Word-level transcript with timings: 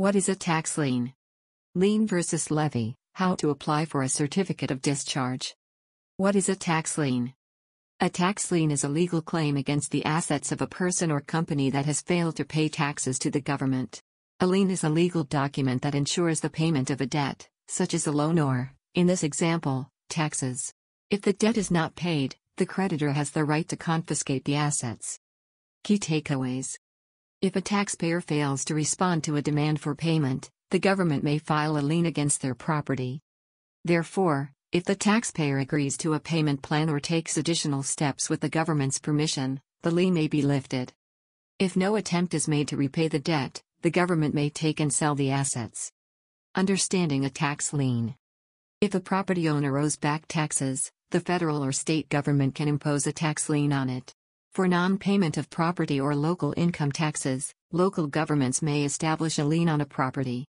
What 0.00 0.16
is 0.16 0.30
a 0.30 0.34
tax 0.34 0.78
lien? 0.78 1.12
Lien 1.74 2.06
versus 2.06 2.50
levy 2.50 2.94
How 3.12 3.34
to 3.34 3.50
apply 3.50 3.84
for 3.84 4.00
a 4.00 4.08
certificate 4.08 4.70
of 4.70 4.80
discharge. 4.80 5.54
What 6.16 6.34
is 6.34 6.48
a 6.48 6.56
tax 6.56 6.96
lien? 6.96 7.34
A 8.00 8.08
tax 8.08 8.50
lien 8.50 8.70
is 8.70 8.82
a 8.82 8.88
legal 8.88 9.20
claim 9.20 9.58
against 9.58 9.90
the 9.90 10.06
assets 10.06 10.52
of 10.52 10.62
a 10.62 10.66
person 10.66 11.10
or 11.10 11.20
company 11.20 11.68
that 11.68 11.84
has 11.84 12.00
failed 12.00 12.36
to 12.36 12.46
pay 12.46 12.70
taxes 12.70 13.18
to 13.18 13.30
the 13.30 13.42
government. 13.42 14.00
A 14.40 14.46
lien 14.46 14.70
is 14.70 14.84
a 14.84 14.88
legal 14.88 15.22
document 15.22 15.82
that 15.82 15.94
ensures 15.94 16.40
the 16.40 16.48
payment 16.48 16.88
of 16.88 17.02
a 17.02 17.06
debt, 17.06 17.46
such 17.68 17.92
as 17.92 18.06
a 18.06 18.12
loan 18.12 18.38
or, 18.38 18.72
in 18.94 19.06
this 19.06 19.22
example, 19.22 19.90
taxes. 20.08 20.72
If 21.10 21.20
the 21.20 21.34
debt 21.34 21.58
is 21.58 21.70
not 21.70 21.94
paid, 21.94 22.36
the 22.56 22.64
creditor 22.64 23.12
has 23.12 23.32
the 23.32 23.44
right 23.44 23.68
to 23.68 23.76
confiscate 23.76 24.46
the 24.46 24.56
assets. 24.56 25.18
Key 25.84 25.98
takeaways 25.98 26.78
If 27.42 27.56
a 27.56 27.62
taxpayer 27.62 28.20
fails 28.20 28.66
to 28.66 28.74
respond 28.74 29.24
to 29.24 29.36
a 29.36 29.42
demand 29.42 29.80
for 29.80 29.94
payment, 29.94 30.50
the 30.70 30.78
government 30.78 31.24
may 31.24 31.38
file 31.38 31.78
a 31.78 31.80
lien 31.80 32.04
against 32.04 32.42
their 32.42 32.54
property. 32.54 33.22
Therefore, 33.82 34.52
if 34.72 34.84
the 34.84 34.94
taxpayer 34.94 35.56
agrees 35.56 35.96
to 35.98 36.12
a 36.12 36.20
payment 36.20 36.60
plan 36.60 36.90
or 36.90 37.00
takes 37.00 37.38
additional 37.38 37.82
steps 37.82 38.28
with 38.28 38.42
the 38.42 38.50
government's 38.50 38.98
permission, 38.98 39.58
the 39.80 39.90
lien 39.90 40.12
may 40.12 40.28
be 40.28 40.42
lifted. 40.42 40.92
If 41.58 41.78
no 41.78 41.96
attempt 41.96 42.34
is 42.34 42.46
made 42.46 42.68
to 42.68 42.76
repay 42.76 43.08
the 43.08 43.18
debt, 43.18 43.62
the 43.80 43.90
government 43.90 44.34
may 44.34 44.50
take 44.50 44.78
and 44.78 44.92
sell 44.92 45.14
the 45.14 45.30
assets. 45.30 45.90
Understanding 46.54 47.24
a 47.24 47.30
tax 47.30 47.72
lien. 47.72 48.16
If 48.82 48.94
a 48.94 49.00
property 49.00 49.48
owner 49.48 49.78
owes 49.78 49.96
back 49.96 50.26
taxes, 50.28 50.92
the 51.08 51.20
federal 51.20 51.64
or 51.64 51.72
state 51.72 52.10
government 52.10 52.54
can 52.54 52.68
impose 52.68 53.06
a 53.06 53.12
tax 53.14 53.48
lien 53.48 53.72
on 53.72 53.88
it. 53.88 54.14
For 54.52 54.66
non 54.66 54.98
payment 54.98 55.36
of 55.36 55.48
property 55.48 56.00
or 56.00 56.16
local 56.16 56.52
income 56.56 56.90
taxes, 56.90 57.54
local 57.70 58.08
governments 58.08 58.62
may 58.62 58.84
establish 58.84 59.38
a 59.38 59.44
lien 59.44 59.68
on 59.68 59.80
a 59.80 59.86
property. 59.86 60.44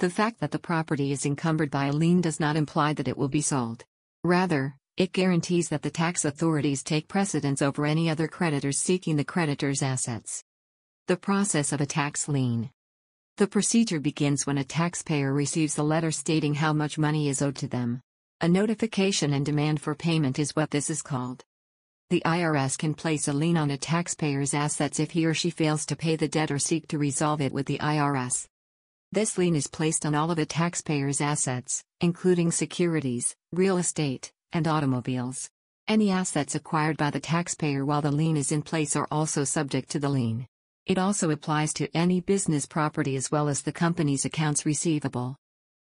The 0.00 0.10
fact 0.10 0.40
that 0.40 0.50
the 0.50 0.58
property 0.58 1.12
is 1.12 1.24
encumbered 1.24 1.70
by 1.70 1.86
a 1.86 1.92
lien 1.92 2.20
does 2.20 2.40
not 2.40 2.56
imply 2.56 2.94
that 2.94 3.06
it 3.06 3.16
will 3.16 3.28
be 3.28 3.40
sold. 3.40 3.84
Rather, 4.24 4.74
it 4.96 5.12
guarantees 5.12 5.68
that 5.68 5.82
the 5.82 5.90
tax 5.90 6.24
authorities 6.24 6.82
take 6.82 7.06
precedence 7.06 7.62
over 7.62 7.86
any 7.86 8.10
other 8.10 8.26
creditors 8.26 8.78
seeking 8.78 9.14
the 9.14 9.24
creditor's 9.24 9.82
assets. 9.82 10.42
The 11.06 11.16
process 11.16 11.72
of 11.72 11.80
a 11.80 11.86
tax 11.86 12.26
lien. 12.26 12.70
The 13.36 13.46
procedure 13.46 14.00
begins 14.00 14.48
when 14.48 14.58
a 14.58 14.64
taxpayer 14.64 15.32
receives 15.32 15.78
a 15.78 15.84
letter 15.84 16.10
stating 16.10 16.54
how 16.54 16.72
much 16.72 16.98
money 16.98 17.28
is 17.28 17.40
owed 17.40 17.54
to 17.56 17.68
them. 17.68 18.00
A 18.40 18.48
notification 18.48 19.32
and 19.32 19.46
demand 19.46 19.80
for 19.80 19.94
payment 19.94 20.40
is 20.40 20.56
what 20.56 20.72
this 20.72 20.90
is 20.90 21.02
called. 21.02 21.44
The 22.10 22.22
IRS 22.24 22.78
can 22.78 22.94
place 22.94 23.28
a 23.28 23.34
lien 23.34 23.58
on 23.58 23.70
a 23.70 23.76
taxpayer's 23.76 24.54
assets 24.54 24.98
if 24.98 25.10
he 25.10 25.26
or 25.26 25.34
she 25.34 25.50
fails 25.50 25.84
to 25.84 25.96
pay 25.96 26.16
the 26.16 26.26
debt 26.26 26.50
or 26.50 26.58
seek 26.58 26.88
to 26.88 26.96
resolve 26.96 27.42
it 27.42 27.52
with 27.52 27.66
the 27.66 27.76
IRS. 27.80 28.46
This 29.12 29.36
lien 29.36 29.54
is 29.54 29.66
placed 29.66 30.06
on 30.06 30.14
all 30.14 30.30
of 30.30 30.38
a 30.38 30.46
taxpayer's 30.46 31.20
assets, 31.20 31.84
including 32.00 32.50
securities, 32.50 33.36
real 33.52 33.76
estate, 33.76 34.32
and 34.52 34.66
automobiles. 34.66 35.50
Any 35.86 36.10
assets 36.10 36.54
acquired 36.54 36.96
by 36.96 37.10
the 37.10 37.20
taxpayer 37.20 37.84
while 37.84 38.00
the 38.00 38.10
lien 38.10 38.38
is 38.38 38.52
in 38.52 38.62
place 38.62 38.96
are 38.96 39.08
also 39.10 39.44
subject 39.44 39.90
to 39.90 39.98
the 39.98 40.08
lien. 40.08 40.46
It 40.86 40.96
also 40.96 41.28
applies 41.30 41.74
to 41.74 41.94
any 41.94 42.22
business 42.22 42.64
property 42.64 43.16
as 43.16 43.30
well 43.30 43.50
as 43.50 43.60
the 43.60 43.72
company's 43.72 44.24
accounts 44.24 44.64
receivable. 44.64 45.36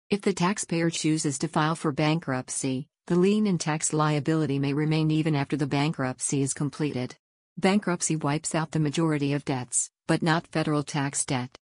If 0.10 0.22
the 0.22 0.34
taxpayer 0.34 0.90
chooses 0.90 1.38
to 1.40 1.48
file 1.48 1.76
for 1.76 1.92
bankruptcy, 1.92 2.88
the 3.08 3.16
lien 3.16 3.48
and 3.48 3.58
tax 3.58 3.94
liability 3.94 4.60
may 4.60 4.74
remain 4.74 5.10
even 5.10 5.34
after 5.34 5.56
the 5.56 5.66
bankruptcy 5.66 6.42
is 6.42 6.54
completed. 6.54 7.16
Bankruptcy 7.58 8.18
wipes 8.18 8.54
out 8.54 8.72
the 8.72 8.82
majority 8.82 9.32
of 9.32 9.46
debts, 9.46 9.90
but 10.08 10.22
not 10.22 10.46
federal 10.48 10.84
tax 10.84 11.24
debt. 11.24 11.58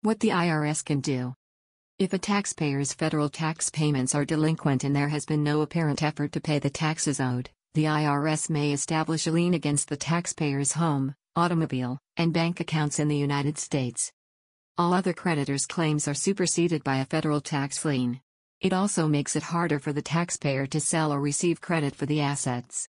What 0.00 0.20
the 0.20 0.30
IRS 0.30 0.82
can 0.82 1.00
do. 1.00 1.34
If 1.98 2.14
a 2.14 2.18
taxpayer's 2.18 2.94
federal 2.94 3.28
tax 3.28 3.68
payments 3.68 4.14
are 4.14 4.24
delinquent 4.24 4.82
and 4.82 4.96
there 4.96 5.10
has 5.10 5.26
been 5.26 5.44
no 5.44 5.60
apparent 5.60 6.02
effort 6.02 6.32
to 6.32 6.40
pay 6.40 6.58
the 6.58 6.70
taxes 6.70 7.20
owed, 7.20 7.50
the 7.74 7.84
IRS 7.84 8.48
may 8.48 8.72
establish 8.72 9.26
a 9.26 9.30
lien 9.30 9.52
against 9.52 9.90
the 9.90 9.96
taxpayer's 9.96 10.72
home, 10.72 11.14
automobile, 11.36 11.98
and 12.16 12.32
bank 12.32 12.60
accounts 12.60 12.98
in 12.98 13.08
the 13.08 13.16
United 13.16 13.58
States. 13.58 14.10
All 14.78 14.94
other 14.94 15.12
creditors' 15.12 15.66
claims 15.66 16.08
are 16.08 16.14
superseded 16.14 16.82
by 16.82 16.96
a 16.96 17.04
federal 17.04 17.42
tax 17.42 17.84
lien. 17.84 18.20
It 18.60 18.72
also 18.72 19.06
makes 19.06 19.36
it 19.36 19.44
harder 19.44 19.78
for 19.78 19.92
the 19.92 20.02
taxpayer 20.02 20.66
to 20.66 20.80
sell 20.80 21.12
or 21.12 21.20
receive 21.20 21.60
credit 21.60 21.94
for 21.94 22.06
the 22.06 22.20
assets. 22.20 22.88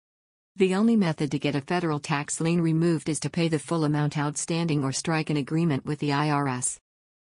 The 0.58 0.76
only 0.76 0.98
method 0.98 1.32
to 1.32 1.40
get 1.40 1.56
a 1.56 1.62
federal 1.62 2.02
tax 2.02 2.42
lien 2.42 2.60
removed 2.60 3.08
is 3.08 3.20
to 3.22 3.30
pay 3.30 3.48
the 3.48 3.60
full 3.60 3.86
amount 3.86 4.18
outstanding 4.18 4.84
or 4.84 4.92
strike 4.92 5.30
an 5.30 5.38
agreement 5.38 5.86
with 5.86 6.00
the 6.00 6.10
IRS. 6.10 6.80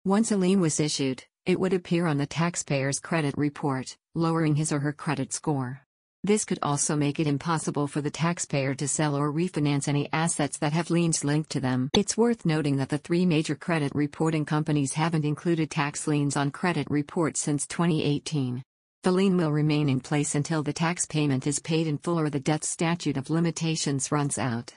Once 0.06 0.32
a 0.32 0.38
lien 0.38 0.62
was 0.62 0.80
issued, 0.80 1.24
it 1.44 1.60
would 1.60 1.74
appear 1.74 2.06
on 2.06 2.16
the 2.16 2.26
taxpayer's 2.26 2.98
credit 2.98 3.36
report, 3.36 3.98
lowering 4.14 4.56
his 4.56 4.72
or 4.72 4.78
her 4.78 4.92
credit 4.94 5.34
score. 5.34 5.82
This 6.24 6.46
could 6.46 6.58
also 6.62 6.96
make 6.96 7.20
it 7.20 7.26
impossible 7.26 7.86
for 7.86 8.00
the 8.00 8.10
taxpayer 8.10 8.74
to 8.76 8.88
sell 8.88 9.14
or 9.14 9.30
refinance 9.30 9.88
any 9.88 10.08
assets 10.10 10.56
that 10.56 10.72
have 10.72 10.88
liens 10.88 11.22
linked 11.22 11.50
to 11.50 11.60
them. 11.60 11.90
It's 11.92 12.16
worth 12.16 12.46
noting 12.46 12.76
that 12.76 12.88
the 12.88 12.96
three 12.96 13.26
major 13.26 13.54
credit 13.54 13.92
reporting 13.94 14.46
companies 14.46 14.94
haven't 14.94 15.26
included 15.26 15.70
tax 15.70 16.06
liens 16.06 16.34
on 16.34 16.50
credit 16.50 16.86
reports 16.88 17.40
since 17.40 17.66
2018. 17.66 18.62
The 19.02 19.12
lien 19.12 19.36
will 19.36 19.52
remain 19.52 19.90
in 19.90 20.00
place 20.00 20.34
until 20.34 20.62
the 20.62 20.72
tax 20.72 21.04
payment 21.04 21.46
is 21.46 21.58
paid 21.58 21.86
in 21.86 21.98
full 21.98 22.18
or 22.18 22.30
the 22.30 22.40
debt 22.40 22.64
statute 22.64 23.18
of 23.18 23.28
limitations 23.28 24.10
runs 24.10 24.38
out. 24.38 24.72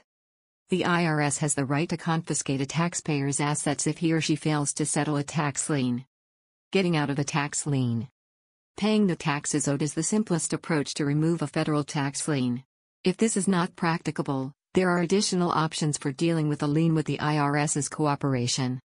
The 0.67 0.81
IRS 0.81 1.37
has 1.37 1.55
the 1.55 1.63
right 1.63 1.87
to 1.87 1.95
confiscate 1.95 2.59
a 2.59 2.65
taxpayer's 2.65 3.39
assets 3.39 3.87
if 3.87 3.99
he 3.99 4.11
or 4.11 4.19
she 4.19 4.35
fails 4.35 4.73
to 4.73 4.85
settle 4.85 5.15
a 5.15 5.23
tax 5.23 5.69
lien. 5.69 6.03
Getting 6.73 6.97
out 6.97 7.09
of 7.09 7.19
a 7.19 7.23
tax 7.23 7.65
lien. 7.65 8.09
Paying 8.77 9.07
the 9.07 9.15
taxes 9.15 9.67
owed 9.67 9.81
is 9.81 9.95
the 9.95 10.03
simplest 10.03 10.53
approach 10.53 10.93
to 10.93 11.05
remove 11.05 11.41
a 11.41 11.47
federal 11.47 11.83
tax 11.83 12.27
lien. 12.27 12.63
If 13.03 13.17
this 13.17 13.35
is 13.35 13.47
not 13.47 13.75
practicable, 13.75 14.53
there 14.75 14.91
are 14.91 14.99
additional 14.99 15.49
options 15.49 15.97
for 15.97 16.11
dealing 16.11 16.47
with 16.47 16.61
a 16.61 16.67
lien 16.67 16.93
with 16.93 17.07
the 17.07 17.17
IRS's 17.17 17.89
cooperation. 17.89 18.79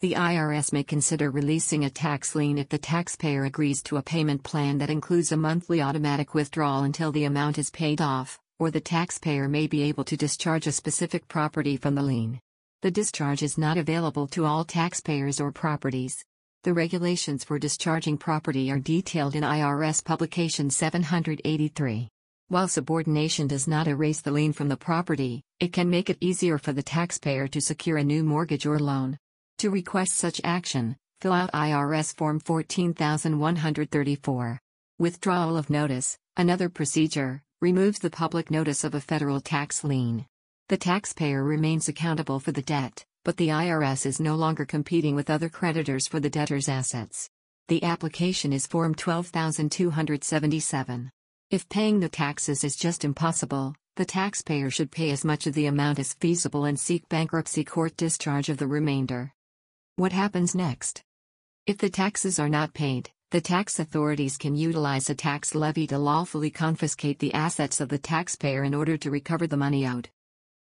The 0.00 0.14
IRS 0.14 0.72
may 0.72 0.82
consider 0.82 1.30
releasing 1.30 1.84
a 1.84 1.90
tax 1.90 2.34
lien 2.34 2.58
if 2.58 2.68
the 2.70 2.78
taxpayer 2.78 3.44
agrees 3.44 3.84
to 3.84 3.98
a 3.98 4.02
payment 4.02 4.42
plan 4.42 4.78
that 4.78 4.90
includes 4.90 5.30
a 5.30 5.36
monthly 5.36 5.80
automatic 5.80 6.34
withdrawal 6.34 6.82
until 6.82 7.12
the 7.12 7.24
amount 7.24 7.56
is 7.56 7.70
paid 7.70 8.00
off 8.00 8.40
or 8.58 8.72
the 8.72 8.80
taxpayer 8.80 9.48
may 9.48 9.68
be 9.68 9.82
able 9.82 10.04
to 10.04 10.16
discharge 10.16 10.66
a 10.66 10.72
specific 10.72 11.28
property 11.28 11.76
from 11.76 11.94
the 11.94 12.02
lien. 12.02 12.40
The 12.82 12.90
discharge 12.90 13.44
is 13.44 13.56
not 13.56 13.78
available 13.78 14.26
to 14.28 14.44
all 14.44 14.64
taxpayers 14.64 15.40
or 15.40 15.52
properties. 15.52 16.24
The 16.62 16.74
regulations 16.74 17.42
for 17.42 17.58
discharging 17.58 18.18
property 18.18 18.70
are 18.70 18.78
detailed 18.78 19.34
in 19.34 19.42
IRS 19.42 20.04
Publication 20.04 20.68
783. 20.68 22.10
While 22.48 22.68
subordination 22.68 23.46
does 23.46 23.66
not 23.66 23.88
erase 23.88 24.20
the 24.20 24.30
lien 24.30 24.52
from 24.52 24.68
the 24.68 24.76
property, 24.76 25.40
it 25.58 25.72
can 25.72 25.88
make 25.88 26.10
it 26.10 26.18
easier 26.20 26.58
for 26.58 26.74
the 26.74 26.82
taxpayer 26.82 27.48
to 27.48 27.62
secure 27.62 27.96
a 27.96 28.04
new 28.04 28.22
mortgage 28.22 28.66
or 28.66 28.78
loan. 28.78 29.16
To 29.60 29.70
request 29.70 30.18
such 30.18 30.38
action, 30.44 30.98
fill 31.22 31.32
out 31.32 31.50
IRS 31.52 32.14
Form 32.14 32.38
14134. 32.38 34.60
Withdrawal 34.98 35.56
of 35.56 35.70
notice, 35.70 36.18
another 36.36 36.68
procedure, 36.68 37.42
removes 37.62 38.00
the 38.00 38.10
public 38.10 38.50
notice 38.50 38.84
of 38.84 38.94
a 38.94 39.00
federal 39.00 39.40
tax 39.40 39.82
lien. 39.82 40.26
The 40.68 40.76
taxpayer 40.76 41.42
remains 41.42 41.88
accountable 41.88 42.38
for 42.38 42.52
the 42.52 42.60
debt, 42.60 43.06
but 43.24 43.36
the 43.36 43.48
IRS 43.48 44.06
is 44.06 44.20
no 44.20 44.34
longer 44.34 44.64
competing 44.64 45.14
with 45.14 45.30
other 45.30 45.48
creditors 45.48 46.08
for 46.08 46.20
the 46.20 46.30
debtor's 46.30 46.68
assets. 46.68 47.28
The 47.68 47.84
application 47.84 48.52
is 48.52 48.66
Form 48.66 48.94
12277. 48.94 51.10
If 51.50 51.68
paying 51.68 52.00
the 52.00 52.08
taxes 52.08 52.64
is 52.64 52.76
just 52.76 53.04
impossible, 53.04 53.74
the 53.96 54.04
taxpayer 54.04 54.70
should 54.70 54.90
pay 54.90 55.10
as 55.10 55.24
much 55.24 55.46
of 55.46 55.54
the 55.54 55.66
amount 55.66 55.98
as 55.98 56.14
feasible 56.14 56.64
and 56.64 56.80
seek 56.80 57.08
bankruptcy 57.08 57.64
court 57.64 57.96
discharge 57.96 58.48
of 58.48 58.56
the 58.56 58.66
remainder. 58.66 59.32
What 59.96 60.12
happens 60.12 60.54
next? 60.54 61.02
If 61.66 61.78
the 61.78 61.90
taxes 61.90 62.38
are 62.38 62.48
not 62.48 62.72
paid, 62.72 63.10
the 63.30 63.40
tax 63.40 63.78
authorities 63.78 64.38
can 64.38 64.56
utilize 64.56 65.10
a 65.10 65.14
tax 65.14 65.54
levy 65.54 65.86
to 65.88 65.98
lawfully 65.98 66.50
confiscate 66.50 67.18
the 67.18 67.34
assets 67.34 67.80
of 67.80 67.90
the 67.90 67.98
taxpayer 67.98 68.64
in 68.64 68.74
order 68.74 68.96
to 68.96 69.10
recover 69.10 69.46
the 69.46 69.56
money 69.56 69.86
owed. 69.86 70.08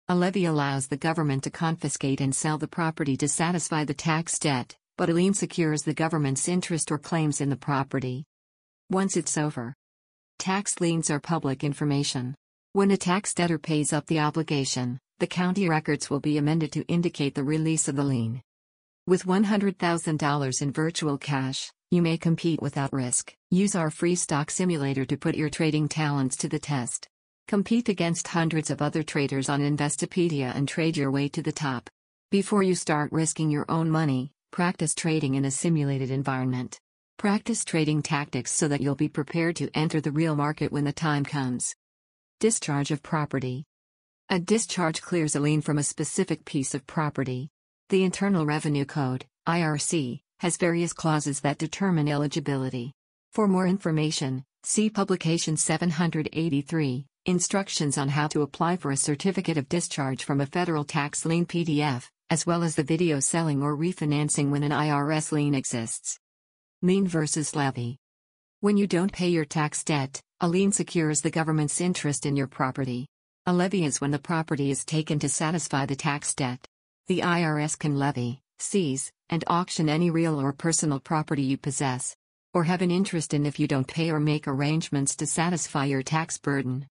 A 0.08 0.16
levy 0.16 0.46
allows 0.46 0.88
the 0.88 0.96
government 0.96 1.44
to 1.44 1.50
confiscate 1.50 2.20
and 2.20 2.34
sell 2.34 2.58
the 2.58 2.66
property 2.66 3.16
to 3.18 3.28
satisfy 3.28 3.84
the 3.84 3.94
tax 3.94 4.38
debt, 4.38 4.76
but 4.98 5.08
a 5.08 5.12
lien 5.12 5.32
secures 5.32 5.82
the 5.82 5.94
government's 5.94 6.48
interest 6.48 6.90
or 6.90 6.98
claims 6.98 7.40
in 7.40 7.50
the 7.50 7.56
property. 7.56 8.24
Once 8.90 9.16
it's 9.16 9.38
over, 9.38 9.74
tax 10.38 10.80
liens 10.80 11.08
are 11.08 11.20
public 11.20 11.62
information. 11.62 12.34
When 12.72 12.90
a 12.90 12.96
tax 12.96 13.32
debtor 13.32 13.58
pays 13.58 13.92
up 13.92 14.06
the 14.06 14.18
obligation, 14.18 14.98
the 15.20 15.28
county 15.28 15.68
records 15.68 16.10
will 16.10 16.20
be 16.20 16.36
amended 16.36 16.72
to 16.72 16.84
indicate 16.86 17.36
the 17.36 17.44
release 17.44 17.86
of 17.86 17.94
the 17.94 18.02
lien. 18.02 18.42
With 19.06 19.24
$100,000 19.24 20.62
in 20.62 20.72
virtual 20.72 21.16
cash, 21.16 21.70
you 21.92 22.02
may 22.02 22.18
compete 22.18 22.60
without 22.60 22.92
risk. 22.92 23.34
Use 23.50 23.76
our 23.76 23.90
free 23.90 24.16
stock 24.16 24.50
simulator 24.50 25.04
to 25.04 25.16
put 25.16 25.36
your 25.36 25.48
trading 25.48 25.88
talents 25.88 26.36
to 26.38 26.48
the 26.48 26.58
test. 26.58 27.08
Compete 27.48 27.88
against 27.88 28.28
hundreds 28.28 28.70
of 28.70 28.82
other 28.82 29.02
traders 29.02 29.48
on 29.48 29.60
Investopedia 29.60 30.54
and 30.54 30.68
trade 30.68 30.96
your 30.96 31.10
way 31.10 31.28
to 31.28 31.42
the 31.42 31.52
top. 31.52 31.90
Before 32.30 32.62
you 32.62 32.74
start 32.74 33.12
risking 33.12 33.50
your 33.50 33.66
own 33.68 33.90
money, 33.90 34.32
Practice 34.52 34.94
trading 34.94 35.34
in 35.34 35.46
a 35.46 35.50
simulated 35.50 36.10
environment. 36.10 36.78
Practice 37.16 37.64
trading 37.64 38.02
tactics 38.02 38.52
so 38.52 38.68
that 38.68 38.82
you'll 38.82 38.94
be 38.94 39.08
prepared 39.08 39.56
to 39.56 39.70
enter 39.74 39.98
the 39.98 40.12
real 40.12 40.36
market 40.36 40.70
when 40.70 40.84
the 40.84 40.92
time 40.92 41.24
comes. 41.24 41.74
Discharge 42.38 42.90
of 42.90 43.02
property. 43.02 43.64
A 44.28 44.38
discharge 44.38 45.00
clears 45.00 45.34
a 45.34 45.40
lien 45.40 45.62
from 45.62 45.78
a 45.78 45.82
specific 45.82 46.44
piece 46.44 46.74
of 46.74 46.86
property. 46.86 47.48
The 47.88 48.04
Internal 48.04 48.44
Revenue 48.44 48.84
Code, 48.84 49.24
IRC, 49.48 50.20
has 50.40 50.58
various 50.58 50.92
clauses 50.92 51.40
that 51.40 51.56
determine 51.56 52.06
eligibility. 52.06 52.92
For 53.32 53.48
more 53.48 53.66
information, 53.66 54.44
see 54.64 54.90
Publication 54.90 55.56
783, 55.56 57.06
Instructions 57.26 57.98
on 57.98 58.08
how 58.08 58.26
to 58.26 58.42
apply 58.42 58.76
for 58.76 58.90
a 58.90 58.96
certificate 58.96 59.56
of 59.56 59.68
discharge 59.68 60.24
from 60.24 60.40
a 60.40 60.46
federal 60.46 60.82
tax 60.82 61.24
lien 61.24 61.46
PDF, 61.46 62.08
as 62.30 62.44
well 62.44 62.64
as 62.64 62.74
the 62.74 62.82
video 62.82 63.20
selling 63.20 63.62
or 63.62 63.76
refinancing 63.76 64.50
when 64.50 64.64
an 64.64 64.72
IRS 64.72 65.30
lien 65.30 65.54
exists. 65.54 66.18
Lien 66.82 67.06
versus 67.06 67.54
levy. 67.54 67.96
When 68.58 68.76
you 68.76 68.88
don't 68.88 69.12
pay 69.12 69.28
your 69.28 69.44
tax 69.44 69.84
debt, 69.84 70.20
a 70.40 70.48
lien 70.48 70.72
secures 70.72 71.20
the 71.20 71.30
government's 71.30 71.80
interest 71.80 72.26
in 72.26 72.34
your 72.34 72.48
property. 72.48 73.06
A 73.46 73.52
levy 73.52 73.84
is 73.84 74.00
when 74.00 74.10
the 74.10 74.18
property 74.18 74.72
is 74.72 74.84
taken 74.84 75.20
to 75.20 75.28
satisfy 75.28 75.86
the 75.86 75.94
tax 75.94 76.34
debt. 76.34 76.66
The 77.06 77.20
IRS 77.20 77.78
can 77.78 78.00
levy, 78.00 78.40
seize, 78.58 79.12
and 79.30 79.44
auction 79.46 79.88
any 79.88 80.10
real 80.10 80.40
or 80.40 80.52
personal 80.52 80.98
property 80.98 81.42
you 81.42 81.56
possess. 81.56 82.16
Or 82.52 82.64
have 82.64 82.82
an 82.82 82.90
interest 82.90 83.32
in 83.32 83.46
if 83.46 83.60
you 83.60 83.68
don't 83.68 83.86
pay 83.86 84.10
or 84.10 84.18
make 84.18 84.48
arrangements 84.48 85.14
to 85.16 85.26
satisfy 85.26 85.84
your 85.84 86.02
tax 86.02 86.36
burden. 86.36 86.80